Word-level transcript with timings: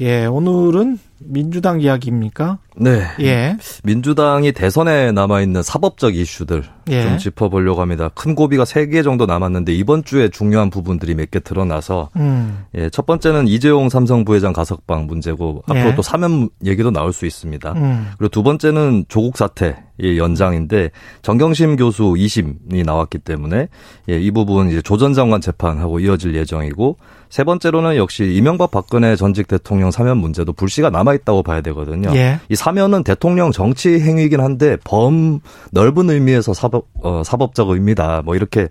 예, 0.00 0.26
오늘은 0.26 0.98
민주당 1.20 1.80
이야기입니까? 1.80 2.58
네. 2.76 3.02
예. 3.20 3.56
민주당이 3.84 4.52
대선에 4.52 5.12
남아있는 5.12 5.62
사법적 5.62 6.16
이슈들 6.16 6.64
예. 6.90 7.02
좀 7.02 7.18
짚어보려고 7.18 7.80
합니다. 7.80 8.10
큰 8.14 8.34
고비가 8.34 8.64
세개 8.64 9.02
정도 9.02 9.24
남았는데 9.24 9.72
이번 9.72 10.02
주에 10.04 10.28
중요한 10.28 10.70
부분들이 10.70 11.14
몇 11.14 11.30
개 11.30 11.40
드러나서 11.40 12.10
음. 12.16 12.64
예, 12.74 12.90
첫 12.90 13.06
번째는 13.06 13.48
이재용 13.48 13.88
삼성 13.88 14.24
부회장 14.24 14.52
가석방 14.52 15.06
문제고 15.06 15.62
앞으로 15.66 15.90
예. 15.90 15.94
또 15.94 16.02
사면 16.02 16.48
얘기도 16.64 16.90
나올 16.90 17.12
수 17.12 17.24
있습니다. 17.24 17.72
음. 17.72 18.08
그리고 18.18 18.30
두 18.30 18.42
번째는 18.42 19.06
조국 19.08 19.36
사태 19.38 19.83
의 19.96 20.18
연장인데 20.18 20.90
정경심 21.22 21.76
교수 21.76 22.02
2심이 22.02 22.84
나왔기 22.84 23.18
때문에 23.18 23.68
예, 24.08 24.20
이 24.20 24.30
부분 24.32 24.68
이제 24.68 24.82
조 24.82 24.96
전 24.96 25.14
장관 25.14 25.40
재판하고 25.40 26.00
이어질 26.00 26.34
예정이고 26.34 26.96
세 27.30 27.44
번째로는 27.44 27.96
역시 27.96 28.24
이명박 28.34 28.72
박근혜 28.72 29.14
전직 29.14 29.46
대통령 29.46 29.92
사면 29.92 30.18
문제도 30.18 30.52
불씨가 30.52 30.90
남아 30.90 31.14
있다고 31.14 31.44
봐야 31.44 31.60
되거든요. 31.60 32.10
예. 32.16 32.40
이 32.48 32.56
사면은 32.56 33.04
대통령 33.04 33.52
정치 33.52 34.00
행위이긴 34.00 34.40
한데 34.40 34.76
범 34.82 35.38
넓은 35.70 36.10
의미에서 36.10 36.54
사법 36.54 36.86
어, 37.02 37.22
사법적 37.24 37.70
의미다. 37.70 38.22
뭐 38.24 38.34
이렇게 38.34 38.66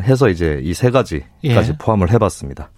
해서 0.00 0.28
이제 0.28 0.60
이 0.62 0.74
세 0.74 0.90
가지까지 0.90 1.26
예. 1.44 1.76
포함을 1.78 2.12
해봤습니다. 2.12 2.70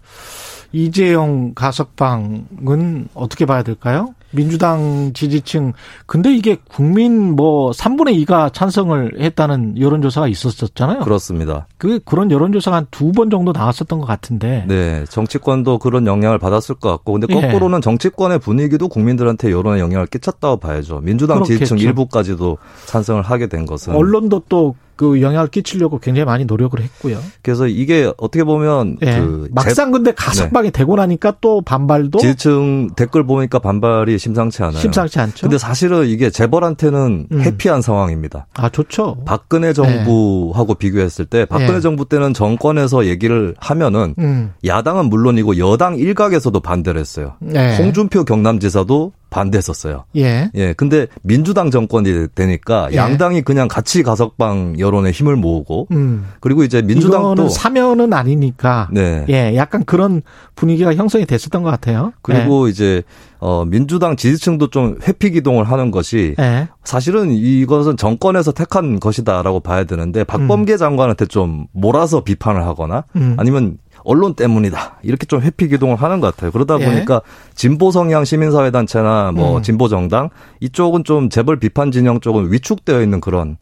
이재용 0.72 1.52
가석방은 1.54 3.08
어떻게 3.14 3.44
봐야 3.46 3.62
될까요? 3.62 4.14
민주당 4.32 5.12
지지층. 5.14 5.72
근데 6.06 6.32
이게 6.34 6.56
국민 6.72 7.34
뭐 7.36 7.70
3분의 7.72 8.24
2가 8.24 8.52
찬성을 8.52 9.20
했다는 9.20 9.78
여론조사가 9.80 10.28
있었었잖아요. 10.28 11.00
그렇습니다. 11.00 11.66
그, 11.78 11.98
그런 12.04 12.30
여론조사가 12.30 12.76
한 12.76 12.86
두 12.90 13.12
번 13.12 13.28
정도 13.30 13.52
나왔었던 13.52 13.98
것 13.98 14.06
같은데. 14.06 14.64
네, 14.68 15.04
정치권도 15.08 15.78
그런 15.78 16.06
영향을 16.06 16.38
받았을 16.38 16.74
것 16.76 16.90
같고, 16.90 17.12
근데 17.14 17.26
예. 17.30 17.40
거꾸로는 17.40 17.80
정치권의 17.80 18.38
분위기도 18.38 18.88
국민들한테 18.88 19.50
여론에 19.50 19.80
영향을 19.80 20.06
끼쳤다고 20.06 20.58
봐야죠. 20.58 21.00
민주당 21.00 21.42
지지층 21.42 21.76
그렇겠죠. 21.76 21.88
일부까지도 21.88 22.58
찬성을 22.86 23.22
하게 23.22 23.46
된 23.48 23.66
것은. 23.66 23.94
언론도 23.94 24.42
또 24.48 24.74
그 25.00 25.22
영향을 25.22 25.48
끼치려고 25.48 25.98
굉장히 25.98 26.26
많이 26.26 26.44
노력을 26.44 26.78
했고요. 26.78 27.18
그래서 27.40 27.66
이게 27.66 28.12
어떻게 28.18 28.44
보면 28.44 28.98
예. 29.00 29.18
그 29.18 29.48
막상 29.50 29.92
근데 29.92 30.12
가석방이 30.12 30.72
되고 30.72 30.94
나니까 30.94 31.36
또 31.40 31.62
반발도 31.62 32.18
제- 32.18 32.32
지지층 32.34 32.90
댓글 32.96 33.24
보니까 33.24 33.60
반발이 33.60 34.18
심상치 34.18 34.62
않아요. 34.62 34.78
심상치 34.78 35.18
않죠. 35.18 35.40
근데 35.40 35.56
사실은 35.56 36.06
이게 36.06 36.28
재벌한테는 36.28 37.28
음. 37.32 37.40
해피한 37.40 37.80
상황입니다. 37.80 38.46
아 38.58 38.68
좋죠. 38.68 39.22
박근혜 39.24 39.72
정부하고 39.72 40.74
비교했을 40.74 41.24
때 41.24 41.46
박근혜 41.46 41.76
예. 41.76 41.80
정부 41.80 42.06
때는 42.06 42.34
정권에서 42.34 43.06
얘기를 43.06 43.54
하면은 43.58 44.14
음. 44.18 44.52
야당은 44.66 45.06
물론이고 45.06 45.56
여당 45.56 45.96
일각에서도 45.96 46.60
반대를 46.60 47.00
했어요. 47.00 47.36
네. 47.40 47.78
홍준표 47.78 48.24
경남지사도 48.24 49.12
반대했었어요. 49.30 50.04
예. 50.16 50.50
예, 50.54 50.72
근데 50.74 51.06
민주당 51.22 51.70
정권이 51.70 52.28
되니까 52.34 52.88
예. 52.92 52.96
양당이 52.96 53.42
그냥 53.42 53.68
같이 53.68 54.02
가석방 54.02 54.78
여론에 54.78 55.10
힘을 55.10 55.36
모으고 55.36 55.88
음. 55.92 56.26
그리고 56.40 56.62
이제 56.64 56.82
민주당도 56.82 57.32
이거는 57.32 57.48
사면은 57.48 58.12
아니니까. 58.12 58.88
네. 58.92 59.24
예, 59.30 59.56
약간 59.56 59.84
그런 59.84 60.22
분위기가 60.54 60.94
형성이 60.94 61.24
됐었던 61.24 61.62
것 61.62 61.70
같아요. 61.70 62.12
그리고 62.22 62.68
이제 62.68 63.02
어 63.38 63.64
민주당 63.64 64.16
지지층도 64.16 64.68
좀 64.68 64.98
회피 65.06 65.30
기동을 65.30 65.64
하는 65.64 65.90
것이 65.90 66.34
예. 66.38 66.50
예. 66.50 66.68
사실은 66.84 67.30
이것은 67.30 67.96
정권에서 67.96 68.52
택한 68.52 69.00
것이다라고 69.00 69.60
봐야 69.60 69.84
되는데 69.84 70.24
박범계 70.24 70.76
장관한테 70.76 71.26
좀 71.26 71.66
몰아서 71.72 72.22
비판을 72.24 72.64
하거나 72.66 73.04
음. 73.16 73.36
아니면 73.38 73.78
언론 74.04 74.34
때문이다 74.34 74.98
이렇게 75.02 75.26
좀 75.26 75.40
회피 75.40 75.68
기동을 75.68 75.96
하는 75.96 76.20
것 76.20 76.34
같아요. 76.34 76.50
그러다 76.50 76.80
예. 76.80 76.84
보니까 76.84 77.22
진보 77.54 77.90
성향 77.90 78.24
시민사회 78.24 78.70
단체나 78.70 79.32
뭐 79.32 79.58
음. 79.58 79.62
진보 79.62 79.88
정당 79.88 80.30
이쪽은 80.60 81.04
좀 81.04 81.28
재벌 81.28 81.58
비판 81.58 81.90
진영 81.90 82.20
쪽은 82.20 82.52
위축되어 82.52 83.02
있는 83.02 83.20
그런 83.20 83.56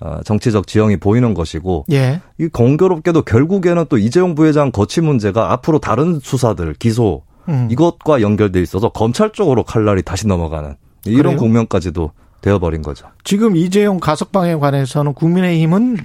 어, 0.00 0.20
정치적 0.24 0.66
지형이 0.66 0.96
보이는 0.96 1.32
것이고 1.32 1.84
예. 1.92 2.20
이 2.38 2.48
공교롭게도 2.48 3.22
결국에는 3.22 3.84
또 3.88 3.98
이재용 3.98 4.34
부회장 4.34 4.72
거취 4.72 5.00
문제가 5.00 5.52
앞으로 5.52 5.78
다른 5.78 6.18
수사들 6.20 6.74
기소 6.74 7.22
음. 7.48 7.68
이것과 7.70 8.20
연결돼 8.20 8.60
있어서 8.62 8.88
검찰 8.88 9.30
쪽으로 9.30 9.62
칼날이 9.62 10.02
다시 10.02 10.26
넘어가는 10.26 10.74
이런 11.04 11.22
그래요? 11.22 11.36
국면까지도 11.38 12.10
되어버린 12.40 12.82
거죠. 12.82 13.06
지금 13.24 13.56
이재용 13.56 14.00
가석방에 14.00 14.56
관해서는 14.56 15.14
국민의힘은 15.14 15.98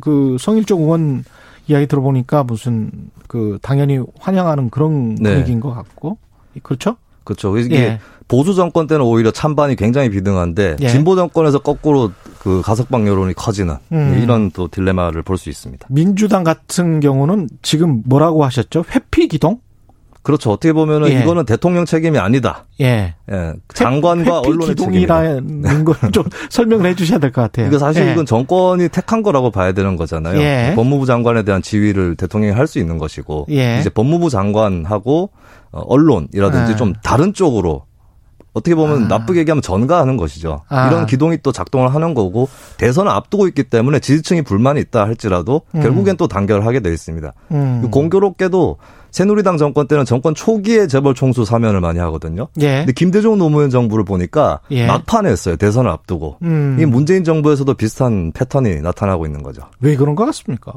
그 0.00 0.36
성일종 0.40 0.82
의원 0.82 1.24
이야기 1.68 1.86
들어보니까 1.86 2.44
무슨 2.44 2.90
그 3.28 3.58
당연히 3.62 4.00
환영하는 4.18 4.70
그런 4.70 5.14
네. 5.14 5.32
분위기인 5.32 5.60
것 5.60 5.72
같고 5.74 6.18
그렇죠? 6.62 6.96
그렇죠. 7.24 7.56
이게 7.56 7.76
예. 7.76 8.00
보수 8.28 8.54
정권 8.54 8.86
때는 8.86 9.04
오히려 9.04 9.30
찬반이 9.30 9.76
굉장히 9.76 10.10
비등한데 10.10 10.76
예. 10.80 10.88
진보 10.88 11.14
정권에서 11.14 11.60
거꾸로 11.60 12.10
그 12.40 12.62
가석방 12.64 13.06
여론이 13.06 13.34
커지는 13.34 13.76
음. 13.92 14.20
이런 14.22 14.50
또 14.50 14.68
딜레마를 14.68 15.22
볼 15.22 15.36
수 15.38 15.48
있습니다. 15.50 15.86
민주당 15.90 16.42
같은 16.44 17.00
경우는 17.00 17.48
지금 17.62 18.02
뭐라고 18.06 18.44
하셨죠? 18.44 18.84
회피 18.94 19.28
기동? 19.28 19.60
그렇죠. 20.22 20.52
어떻게 20.52 20.72
보면은 20.72 21.08
예. 21.10 21.20
이거는 21.20 21.44
대통령 21.46 21.84
책임이 21.84 22.18
아니다. 22.18 22.64
예. 22.80 23.14
예. 23.30 23.52
장관과 23.74 24.40
언론의. 24.40 24.68
기동이라는 24.68 25.84
걸 25.84 25.96
좀 26.12 26.24
설명을 26.48 26.86
해 26.86 26.94
주셔야 26.94 27.18
될 27.18 27.32
것 27.32 27.42
같아요. 27.42 27.66
이거 27.66 27.78
사실 27.78 28.06
예. 28.06 28.12
이건 28.12 28.24
정권이 28.26 28.88
택한 28.90 29.22
거라고 29.22 29.50
봐야 29.50 29.72
되는 29.72 29.96
거잖아요. 29.96 30.40
예. 30.40 30.72
법무부 30.76 31.06
장관에 31.06 31.42
대한 31.42 31.60
지위를 31.62 32.14
대통령이 32.16 32.54
할 32.54 32.66
수 32.68 32.78
있는 32.78 32.98
것이고 32.98 33.46
예. 33.50 33.78
이제 33.80 33.90
법무부 33.90 34.30
장관하고 34.30 35.30
어, 35.72 35.80
언론이라든지 35.86 36.72
예. 36.72 36.76
좀 36.76 36.92
다른 37.02 37.34
쪽으로 37.34 37.84
어떻게 38.52 38.74
보면 38.74 39.04
아. 39.04 39.08
나쁘게 39.08 39.40
얘기하면 39.40 39.62
전가하는 39.62 40.16
것이죠. 40.16 40.62
아. 40.68 40.88
이런 40.88 41.06
기동이 41.06 41.38
또 41.42 41.52
작동을 41.52 41.94
하는 41.94 42.14
거고 42.14 42.48
대선을 42.78 43.10
앞두고 43.10 43.48
있기 43.48 43.64
때문에 43.64 43.98
지지층이 43.98 44.42
불만이 44.42 44.80
있다 44.80 45.04
할지라도 45.04 45.62
음. 45.74 45.82
결국엔 45.82 46.16
또 46.16 46.28
단결을 46.28 46.66
하게 46.66 46.80
돼 46.80 46.92
있습니다. 46.92 47.32
음. 47.52 47.88
공교롭게도 47.90 48.76
새누리당 49.10 49.58
정권 49.58 49.86
때는 49.86 50.04
정권 50.06 50.34
초기에 50.34 50.86
재벌 50.86 51.14
총수 51.14 51.44
사면을 51.44 51.80
많이 51.80 51.98
하거든요. 52.00 52.48
예. 52.60 52.78
근데 52.78 52.92
김대중 52.92 53.36
노무현 53.38 53.68
정부를 53.68 54.04
보니까 54.04 54.60
예. 54.70 54.86
막판에 54.86 55.30
했어요. 55.30 55.56
대선을 55.56 55.90
앞두고. 55.90 56.38
음. 56.42 56.78
이 56.80 56.86
문재인 56.86 57.22
정부에서도 57.22 57.72
비슷한 57.74 58.32
패턴이 58.32 58.80
나타나고 58.80 59.26
있는 59.26 59.42
거죠. 59.42 59.62
왜 59.80 59.96
그런 59.96 60.14
것 60.14 60.24
같습니까? 60.24 60.72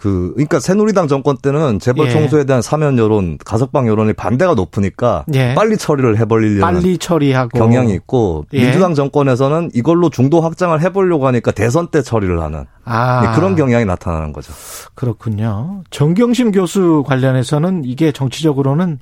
그 0.00 0.30
그러니까 0.32 0.60
새누리당 0.60 1.08
정권 1.08 1.36
때는 1.36 1.78
재벌 1.78 2.06
예. 2.06 2.10
총수에 2.10 2.44
대한 2.44 2.62
사면 2.62 2.96
여론, 2.96 3.36
가석방 3.44 3.86
여론이 3.86 4.14
반대가 4.14 4.54
높으니까 4.54 5.26
예. 5.34 5.54
빨리 5.54 5.76
처리를 5.76 6.16
해버리려는 6.16 6.62
빨리 6.62 6.96
처리하고 6.96 7.58
경향이 7.58 7.92
있고 7.92 8.46
예. 8.54 8.62
민주당 8.62 8.94
정권에서는 8.94 9.72
이걸로 9.74 10.08
중도 10.08 10.40
확장을 10.40 10.80
해보려고 10.80 11.26
하니까 11.26 11.50
대선 11.50 11.88
때 11.88 12.00
처리를 12.00 12.40
하는 12.40 12.64
아 12.86 13.20
네, 13.26 13.34
그런 13.34 13.56
경향이 13.56 13.84
나타나는 13.84 14.32
거죠. 14.32 14.54
그렇군요. 14.94 15.82
정경심 15.90 16.52
교수 16.52 17.04
관련해서는 17.06 17.84
이게 17.84 18.10
정치적으로는 18.10 19.00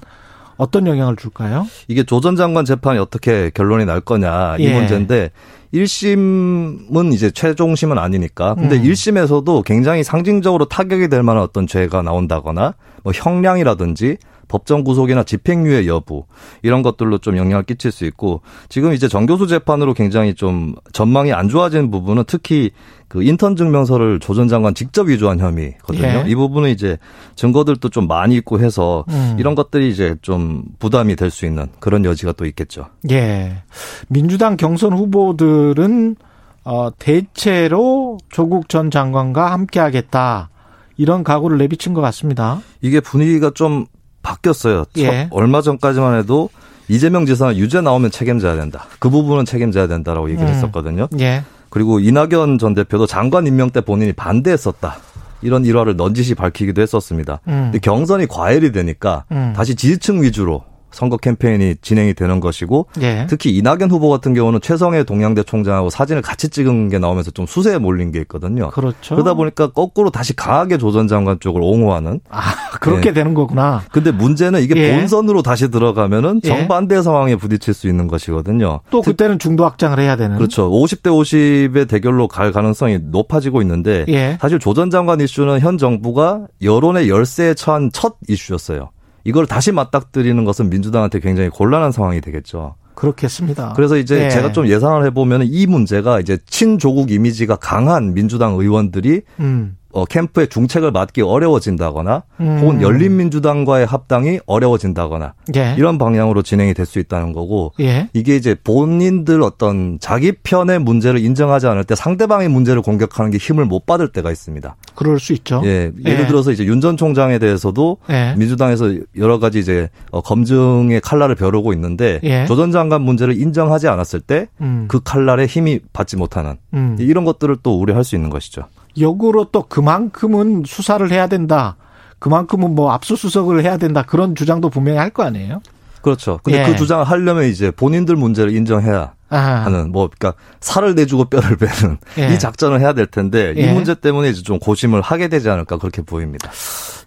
어떤 0.58 0.86
영향을 0.86 1.16
줄까요? 1.16 1.66
이게 1.88 2.02
조 2.02 2.20
전 2.20 2.36
장관 2.36 2.64
재판이 2.64 2.98
어떻게 2.98 3.50
결론이 3.54 3.84
날 3.84 4.00
거냐 4.00 4.56
이 4.58 4.64
예. 4.64 4.74
문제인데 4.74 5.30
1심은 5.72 7.12
이제 7.12 7.30
최종심은 7.30 7.98
아니니까. 7.98 8.54
근데 8.54 8.76
음. 8.76 8.82
1심에서도 8.82 9.64
굉장히 9.64 10.02
상징적으로 10.02 10.64
타격이 10.66 11.08
될 11.08 11.22
만한 11.22 11.42
어떤 11.42 11.66
죄가 11.66 12.02
나온다거나 12.02 12.74
뭐 13.02 13.12
형량이라든지 13.14 14.16
법정 14.48 14.82
구속이나 14.82 15.22
집행유예 15.24 15.86
여부 15.86 16.24
이런 16.62 16.82
것들로 16.82 17.18
좀 17.18 17.36
영향을 17.36 17.64
끼칠 17.64 17.92
수 17.92 18.04
있고 18.06 18.40
지금 18.68 18.92
이제 18.92 19.06
정교수 19.08 19.46
재판으로 19.46 19.94
굉장히 19.94 20.34
좀 20.34 20.74
전망이 20.92 21.32
안 21.32 21.48
좋아진 21.48 21.90
부분은 21.90 22.24
특히 22.26 22.70
그 23.08 23.22
인턴 23.22 23.56
증명서를 23.56 24.20
조 24.20 24.34
전 24.34 24.48
장관 24.48 24.74
직접 24.74 25.08
위조한 25.08 25.40
혐의거든요. 25.40 26.06
예. 26.06 26.24
이 26.26 26.34
부분은 26.34 26.70
이제 26.70 26.98
증거들도 27.36 27.88
좀 27.88 28.06
많이 28.06 28.36
있고 28.36 28.60
해서 28.60 29.04
음. 29.08 29.36
이런 29.38 29.54
것들이 29.54 29.90
이제 29.90 30.16
좀 30.22 30.62
부담이 30.78 31.16
될 31.16 31.30
수 31.30 31.44
있는 31.46 31.68
그런 31.80 32.04
여지가 32.04 32.32
또 32.32 32.46
있겠죠. 32.46 32.86
예. 33.10 33.62
민주당 34.08 34.56
경선 34.56 34.92
후보들은 34.92 36.16
어 36.64 36.90
대체로 36.98 38.18
조국 38.30 38.68
전 38.68 38.90
장관과 38.90 39.52
함께 39.52 39.80
하겠다. 39.80 40.50
이런 40.96 41.22
각오를 41.24 41.58
내비친 41.58 41.94
것 41.94 42.00
같습니다. 42.00 42.60
이게 42.80 43.00
분위기가 43.00 43.50
좀 43.54 43.86
바뀌었어요. 44.28 44.84
예. 44.98 45.06
첫- 45.06 45.28
얼마 45.30 45.62
전까지만 45.62 46.18
해도 46.18 46.50
이재명 46.88 47.26
지사는 47.26 47.56
유죄 47.56 47.80
나오면 47.80 48.10
책임져야 48.10 48.56
된다. 48.56 48.86
그 48.98 49.10
부분은 49.10 49.44
책임져야 49.44 49.86
된다라고 49.88 50.30
얘기를 50.30 50.48
음. 50.48 50.54
했었거든요. 50.54 51.08
예. 51.20 51.42
그리고 51.70 52.00
이낙연 52.00 52.58
전 52.58 52.74
대표도 52.74 53.06
장관 53.06 53.46
임명 53.46 53.70
때 53.70 53.80
본인이 53.80 54.12
반대했었다. 54.12 54.96
이런 55.42 55.64
일화를 55.64 55.96
넌지시 55.96 56.34
밝히기도 56.34 56.80
했었습니다. 56.82 57.40
음. 57.46 57.68
근데 57.70 57.78
경선이 57.78 58.26
과열이 58.26 58.72
되니까 58.72 59.24
음. 59.30 59.52
다시 59.54 59.74
지지층 59.76 60.22
위주로 60.22 60.64
선거 60.90 61.16
캠페인이 61.16 61.76
진행이 61.82 62.14
되는 62.14 62.40
것이고 62.40 62.88
예. 63.02 63.26
특히 63.28 63.56
이낙연 63.56 63.90
후보 63.90 64.08
같은 64.08 64.34
경우는 64.34 64.60
최성해 64.60 65.04
동양대 65.04 65.42
총장하고 65.44 65.90
사진을 65.90 66.22
같이 66.22 66.48
찍은 66.48 66.88
게 66.88 66.98
나오면서 66.98 67.30
좀 67.30 67.46
수세에 67.46 67.78
몰린 67.78 68.10
게 68.10 68.20
있거든요. 68.20 68.70
그렇죠. 68.70 69.14
그러다 69.14 69.34
보니까 69.34 69.68
거꾸로 69.72 70.10
다시 70.10 70.34
강하게 70.34 70.76
조 70.78 70.88
전 70.88 71.06
장관 71.06 71.38
쪽을 71.38 71.60
옹호하는. 71.62 72.20
아, 72.30 72.40
그렇게 72.80 73.10
예. 73.10 73.12
되는 73.12 73.34
거구나. 73.34 73.82
근데 73.92 74.10
문제는 74.10 74.62
이게 74.62 74.74
예. 74.76 74.96
본선으로 74.98 75.42
다시 75.42 75.70
들어가면은 75.70 76.40
예. 76.44 76.48
정반대 76.48 77.02
상황에 77.02 77.36
부딪힐 77.36 77.74
수 77.74 77.88
있는 77.88 78.08
것이거든요. 78.08 78.80
또 78.90 79.02
그때는 79.02 79.38
중도 79.38 79.64
확장을 79.66 79.98
해야 80.00 80.16
되는. 80.16 80.36
그렇죠. 80.38 80.70
50대 80.70 81.10
50의 81.10 81.88
대결로 81.88 82.26
갈 82.26 82.52
가능성이 82.52 82.98
높아지고 83.02 83.60
있는데 83.62 84.06
예. 84.08 84.38
사실 84.40 84.58
조 84.58 84.72
전 84.78 84.90
장관 84.90 85.20
이슈는 85.20 85.58
현 85.60 85.76
정부가 85.76 86.46
여론의 86.62 87.08
열세에 87.08 87.54
처한 87.54 87.90
첫 87.92 88.14
이슈였어요. 88.28 88.90
이걸 89.28 89.46
다시 89.46 89.72
맞닥뜨리는 89.72 90.42
것은 90.46 90.70
민주당한테 90.70 91.20
굉장히 91.20 91.50
곤란한 91.50 91.92
상황이 91.92 92.22
되겠죠. 92.22 92.76
그렇겠습니다. 92.94 93.74
그래서 93.76 93.98
이제 93.98 94.24
예. 94.24 94.30
제가 94.30 94.52
좀 94.52 94.66
예상을 94.66 95.04
해보면 95.04 95.42
이 95.44 95.66
문제가 95.66 96.18
이제 96.18 96.38
친조국 96.46 97.10
이미지가 97.10 97.56
강한 97.56 98.14
민주당 98.14 98.54
의원들이 98.54 99.20
음. 99.40 99.76
어, 99.92 100.04
캠프의 100.04 100.48
중책을 100.48 100.90
맡기 100.90 101.22
어려워진다거나 101.22 102.22
음. 102.40 102.58
혹은 102.60 102.82
열린민주당과의 102.82 103.86
합당이 103.86 104.40
어려워진다거나 104.46 105.34
예. 105.56 105.74
이런 105.78 105.96
방향으로 105.98 106.42
진행이 106.42 106.74
될 106.74 106.88
수 106.88 106.98
있다는 106.98 107.34
거고 107.34 107.72
예. 107.80 108.08
이게 108.14 108.34
이제 108.36 108.54
본인들 108.64 109.42
어떤 109.42 109.98
자기 110.00 110.32
편의 110.32 110.78
문제를 110.78 111.20
인정하지 111.20 111.66
않을 111.66 111.84
때 111.84 111.94
상대방의 111.94 112.48
문제를 112.48 112.80
공격하는 112.80 113.30
게 113.30 113.36
힘을 113.36 113.66
못 113.66 113.84
받을 113.84 114.08
때가 114.08 114.30
있습니다. 114.30 114.74
그럴 114.94 115.20
수 115.20 115.34
있죠. 115.34 115.60
예, 115.64 115.92
예를 116.04 116.20
예. 116.20 116.26
들어서 116.26 116.50
이제 116.50 116.64
윤 116.64 116.78
전 116.80 116.96
총장에 116.96 117.38
대해서도 117.38 117.98
예. 118.08 118.34
민주당에서 118.38 118.94
여러 119.18 119.38
가지 119.38 119.58
이제 119.58 119.90
어, 120.10 120.20
검증의 120.22 121.00
칼날을 121.02 121.34
벼르고 121.34 121.72
있는데 121.74 122.20
예. 122.22 122.46
조전 122.46 122.70
장관 122.72 123.02
문제를 123.02 123.38
인정하지 123.38 123.88
않았을 123.88 124.20
때그 124.20 124.48
음. 124.62 124.88
칼날에 125.04 125.44
힘이 125.46 125.80
받지 125.92 126.16
못하는 126.16 126.56
음. 126.72 126.96
이런 127.00 127.24
것들을 127.24 127.56
또 127.62 127.78
우려할 127.80 128.04
수 128.04 128.14
있는 128.14 128.30
것이죠. 128.30 128.62
역으로 129.00 129.46
또 129.52 129.62
그만큼은 129.62 130.64
수사를 130.66 131.10
해야 131.10 131.26
된다. 131.26 131.76
그만큼은 132.18 132.74
뭐 132.74 132.90
압수수색을 132.92 133.62
해야 133.62 133.76
된다. 133.76 134.02
그런 134.02 134.34
주장도 134.34 134.70
분명히 134.70 134.98
할 134.98 135.10
거 135.10 135.22
아니에요? 135.24 135.60
그렇죠. 136.02 136.38
근데 136.42 136.60
예. 136.60 136.64
그 136.64 136.76
주장을 136.76 137.04
하려면 137.04 137.44
이제 137.44 137.70
본인들 137.70 138.16
문제를 138.16 138.54
인정해야 138.54 139.12
아. 139.30 139.36
하는 139.36 139.90
뭐 139.92 140.08
그러니까 140.08 140.40
살을 140.60 140.94
내주고 140.94 141.26
뼈를 141.26 141.56
빼는 141.56 141.98
예. 142.18 142.34
이 142.34 142.38
작전을 142.38 142.80
해야 142.80 142.92
될 142.92 143.06
텐데 143.06 143.52
예. 143.56 143.60
이 143.62 143.72
문제 143.72 143.94
때문에 143.94 144.30
이제 144.30 144.42
좀 144.42 144.58
고심을 144.58 145.00
하게 145.00 145.28
되지 145.28 145.50
않을까 145.50 145.78
그렇게 145.78 146.02
보입니다. 146.02 146.50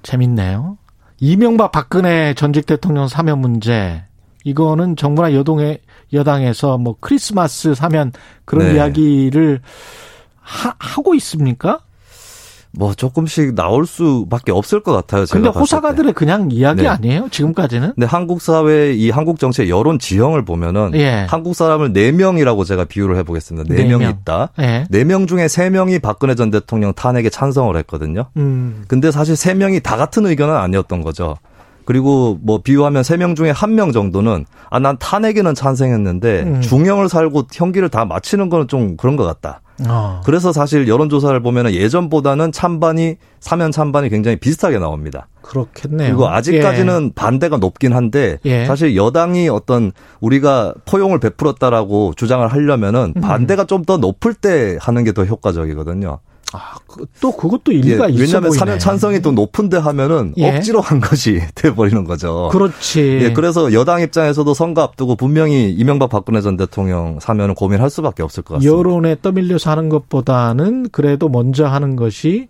재밌네요. 0.04 0.78
이명박 1.20 1.72
박근혜 1.72 2.34
전직 2.34 2.66
대통령 2.66 3.08
사면 3.08 3.40
문제. 3.40 4.04
이거는 4.44 4.96
정부나 4.96 5.34
여동의 5.34 5.80
여당에서 6.14 6.78
뭐 6.78 6.96
크리스마스 7.00 7.76
사면 7.76 8.12
그런 8.46 8.68
네. 8.70 8.76
이야기를 8.76 9.62
하, 10.42 10.74
하고 10.80 11.14
있습니까? 11.16 11.80
뭐 12.74 12.94
조금씩 12.94 13.54
나올 13.54 13.86
수밖에 13.86 14.54
없을 14.54 14.82
것 14.82 14.94
같아요. 14.94 15.26
제가 15.26 15.42
근데. 15.52 15.60
호사가들의 15.60 16.14
그냥 16.14 16.48
이야기 16.52 16.84
네. 16.84 16.88
아니에요? 16.88 17.28
지금까지는? 17.30 17.96
근데 17.96 18.06
한국 18.06 18.42
사회 18.42 18.94
이 18.94 19.10
한국 19.10 19.40
정치의 19.40 19.70
여론 19.70 20.00
지형을 20.00 20.46
보면은 20.46 20.92
예. 20.94 21.26
한국 21.30 21.54
사람을 21.54 21.92
네 21.92 22.14
명이라고 22.14 22.64
제가 22.64 22.86
비유를 22.86 23.18
해보겠습니다. 23.18 23.68
네네 23.74 23.90
명이 23.90 24.06
명. 24.06 24.12
있다. 24.12 24.50
예. 24.60 24.86
네명 24.90 25.28
중에 25.28 25.50
세 25.50 25.70
명이 25.70 26.00
박근혜 26.00 26.34
전 26.34 26.50
대통령 26.50 26.94
탄핵에 26.94 27.30
찬성을 27.30 27.76
했거든요. 27.76 28.28
음. 28.38 28.86
근데 28.88 29.12
사실 29.12 29.36
세 29.36 29.54
명이 29.54 29.82
다 29.82 29.98
같은 29.98 30.26
의견은 30.26 30.56
아니었던 30.56 31.02
거죠. 31.04 31.36
그리고 31.84 32.40
뭐 32.42 32.62
비유하면 32.62 33.04
세명 33.04 33.36
중에 33.36 33.50
한명 33.50 33.92
정도는 33.92 34.46
아 34.70 34.80
난 34.80 34.96
탄핵에는 34.98 35.54
찬성했는데 35.56 36.44
음. 36.44 36.62
중형을 36.62 37.10
살고 37.10 37.48
형기를 37.52 37.90
다 37.90 38.06
마치는 38.06 38.48
거는 38.50 38.70
좀 38.70 38.96
그런 38.96 39.18
것 39.18 39.26
같다. 39.26 39.60
어. 39.88 40.22
그래서 40.26 40.52
사실 40.54 40.88
여론조사를 40.88 41.40
보면 41.42 41.74
예전보다는 41.74 42.52
찬반이 42.52 43.18
사면 43.40 43.72
찬반이 43.72 44.10
굉장히 44.10 44.38
비슷하게 44.38 44.78
나옵니다. 44.80 45.28
그렇겠네요. 45.42 46.10
그리고 46.10 46.28
아직까지는 46.30 47.14
반대가 47.16 47.58
높긴 47.58 47.94
한데 47.94 48.38
예. 48.46 48.66
사실 48.66 48.96
여당이 48.96 49.50
어떤 49.50 49.92
우리가 50.20 50.76
포용을 50.86 51.20
베풀었다라고 51.20 52.14
주장을 52.16 52.46
하려면은 52.48 53.14
음. 53.16 53.22
반대가 53.22 53.66
좀 53.66 53.82
더 53.86 53.98
높을 53.98 54.36
때 54.36 54.78
하는 54.80 55.04
게 55.04 55.12
더 55.12 55.26
효과적이거든요. 55.26 56.20
아, 56.54 56.76
그- 56.88 57.06
또 57.22 57.32
그것도 57.32 57.72
일리가 57.72 58.10
예, 58.10 58.14
있어 58.14 58.22
왜냐하면 58.22 58.50
보이네. 58.50 58.60
사면 58.60 58.80
찬성이 58.80 59.22
또 59.22 59.32
높은데 59.32 59.78
하면은 59.78 60.34
예. 60.38 60.58
억지로 60.58 60.82
한 60.82 61.00
것이 61.00 61.42
돼 61.56 61.74
버리는 61.74 62.04
거죠. 62.04 62.50
그렇지. 62.52 63.20
예, 63.24 63.34
그래서 63.34 63.72
여당 63.74 64.02
입장에서도 64.02 64.54
선거 64.54 64.82
앞두고 64.82 65.16
분명히 65.16 65.72
이명박 65.72 66.10
박근혜 66.10 66.42
전 66.42 66.58
대통령 66.58 67.20
사면은 67.22 67.56
고민할 67.56 67.90
수밖에 67.90 68.22
없을 68.24 68.44
것 68.44 68.56
같습니다. 68.56 68.78
여론에 68.78 69.16
떠밀려서 69.22 69.72
하는 69.72 69.90
것보다는 69.90 70.90
그래도 70.92 71.30
먼저 71.30 71.66
하는 71.68 71.96
것이 71.96 72.48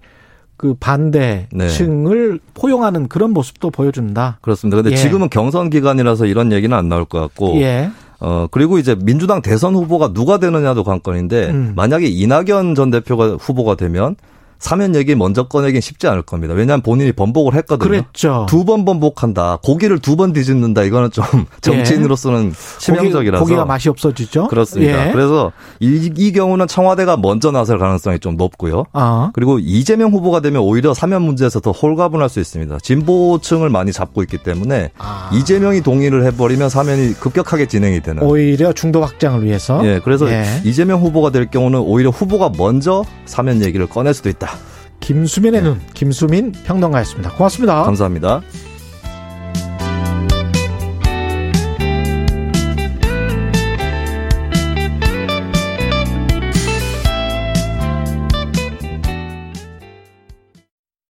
그 0.57 0.75
반대층을 0.79 2.39
포용하는 2.53 3.07
그런 3.07 3.31
모습도 3.31 3.71
보여준다. 3.71 4.37
그렇습니다. 4.41 4.77
근데 4.77 4.91
예. 4.91 4.95
지금은 4.95 5.29
경선 5.29 5.69
기간이라서 5.69 6.25
이런 6.27 6.51
얘기는 6.51 6.75
안 6.75 6.87
나올 6.89 7.05
것 7.05 7.19
같고 7.19 7.59
예. 7.61 7.89
어, 8.21 8.47
그리고 8.51 8.77
이제 8.77 8.95
민주당 8.95 9.41
대선 9.41 9.73
후보가 9.73 10.13
누가 10.13 10.37
되느냐도 10.37 10.83
관건인데, 10.83 11.49
음. 11.49 11.73
만약에 11.75 12.05
이낙연 12.07 12.75
전 12.75 12.91
대표가 12.91 13.35
후보가 13.39 13.75
되면, 13.75 14.15
사면 14.61 14.95
얘기 14.95 15.15
먼저 15.15 15.43
꺼내긴 15.47 15.81
쉽지 15.81 16.07
않을 16.07 16.21
겁니다. 16.21 16.53
왜냐하면 16.53 16.81
본인이 16.83 17.11
번복을 17.11 17.55
했거든요. 17.55 17.89
그랬죠. 17.89 18.45
두 18.47 18.63
번 18.63 18.85
번복한다. 18.85 19.57
고기를 19.63 19.97
두 19.99 20.15
번 20.15 20.33
뒤집는다. 20.33 20.83
이거는 20.83 21.09
좀 21.11 21.25
정치인으로서는 21.61 22.53
치명적이라서. 22.79 23.43
고기, 23.43 23.55
가 23.55 23.65
맛이 23.65 23.89
없어지죠. 23.89 24.47
그렇습니다. 24.49 25.07
예. 25.07 25.11
그래서 25.11 25.51
이, 25.79 26.11
이 26.15 26.31
경우는 26.31 26.67
청와대가 26.67 27.17
먼저 27.17 27.49
나설 27.51 27.79
가능성이 27.79 28.19
좀 28.19 28.37
높고요. 28.37 28.85
아, 28.93 29.31
그리고 29.33 29.57
이재명 29.59 30.11
후보가 30.11 30.41
되면 30.41 30.61
오히려 30.61 30.93
사면 30.93 31.23
문제에서 31.23 31.59
더 31.59 31.71
홀가분할 31.71 32.29
수 32.29 32.39
있습니다. 32.39 32.77
진보층을 32.83 33.69
많이 33.69 33.91
잡고 33.91 34.21
있기 34.23 34.37
때문에 34.37 34.91
아. 34.99 35.31
이재명이 35.33 35.81
동의를 35.81 36.23
해버리면 36.25 36.69
사면이 36.69 37.13
급격하게 37.15 37.65
진행이 37.67 38.01
되는. 38.01 38.21
오히려 38.21 38.71
중도 38.73 39.01
확장을 39.03 39.43
위해서. 39.43 39.83
예, 39.85 39.99
그래서 40.03 40.29
예. 40.31 40.43
이재명 40.63 41.01
후보가 41.01 41.31
될 41.31 41.49
경우는 41.49 41.79
오히려 41.79 42.11
후보가 42.11 42.51
먼저 42.57 43.03
사면 43.25 43.63
얘기를 43.63 43.87
꺼낼 43.87 44.13
수도 44.13 44.29
있다. 44.29 44.50
김수민의 45.01 45.61
눈, 45.61 45.81
김수민 45.93 46.53
평론가였습니다. 46.53 47.31
고맙습니다. 47.31 47.83
감사합니다. 47.83 48.41